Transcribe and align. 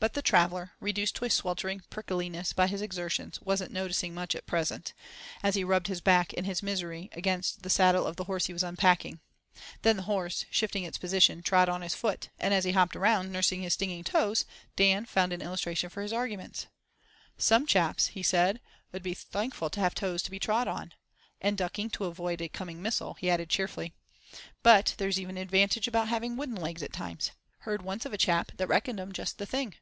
But 0.00 0.12
the 0.12 0.20
traveller, 0.20 0.72
reduced 0.80 1.14
to 1.16 1.24
a 1.24 1.30
sweltering 1.30 1.80
prickliness 1.88 2.52
by 2.52 2.66
his 2.66 2.82
exertions, 2.82 3.40
wasn't 3.40 3.72
"noticing 3.72 4.12
much 4.12 4.34
at 4.34 4.46
present," 4.46 4.92
as 5.42 5.54
he 5.54 5.64
rubbed 5.64 5.86
his 5.86 6.02
back 6.02 6.34
in 6.34 6.44
his 6.44 6.62
misery 6.62 7.08
against 7.12 7.62
the 7.62 7.70
saddle 7.70 8.04
of 8.06 8.16
the 8.16 8.24
horse 8.24 8.44
he 8.44 8.52
was 8.52 8.62
unpacking. 8.62 9.20
Then 9.80 9.96
his 9.96 10.04
horse, 10.04 10.44
shifting 10.50 10.82
its 10.84 10.98
position, 10.98 11.42
trod 11.42 11.70
on 11.70 11.80
his 11.80 11.94
foot; 11.94 12.28
and 12.38 12.52
as 12.52 12.64
he 12.64 12.72
hopped 12.72 12.94
round, 12.94 13.32
nursing 13.32 13.62
his 13.62 13.72
stinging 13.72 14.04
toes, 14.04 14.44
Dan 14.76 15.06
found 15.06 15.32
an 15.32 15.40
illustration 15.40 15.88
for 15.88 16.02
his 16.02 16.12
argument. 16.12 16.66
"Some 17.38 17.66
chaps," 17.66 18.08
he 18.08 18.22
said, 18.22 18.60
"'ud 18.92 19.02
be 19.02 19.14
thankful 19.14 19.70
to 19.70 19.80
have 19.80 19.94
toes 19.94 20.22
to 20.24 20.30
be 20.30 20.38
trod 20.38 20.68
on"; 20.68 20.92
and 21.40 21.56
ducking 21.56 21.88
to 21.88 22.04
avoid 22.04 22.42
a 22.42 22.50
coming 22.50 22.82
missile, 22.82 23.14
he 23.14 23.30
added 23.30 23.48
cheerfully, 23.48 23.94
"But 24.62 24.96
there's 24.98 25.18
even 25.18 25.38
an 25.38 25.42
advantage 25.42 25.88
about 25.88 26.08
having 26.08 26.36
wooden 26.36 26.56
legs 26.56 26.82
at 26.82 26.92
times. 26.92 27.30
Heard 27.60 27.80
once 27.80 28.04
of 28.04 28.12
a 28.12 28.18
chap 28.18 28.52
that 28.58 28.68
reckoned 28.68 29.00
'em 29.00 29.10
just 29.12 29.38
the 29.38 29.46
thing. 29.46 29.72